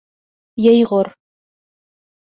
[0.63, 1.11] Йәйғор